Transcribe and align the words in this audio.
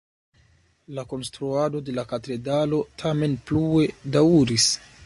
La 0.99 1.03
konstruado 1.11 1.83
de 1.91 1.95
la 1.99 2.07
katedralo 2.15 2.81
tamen 3.05 3.39
plue 3.51 3.89
daŭris. 4.19 4.71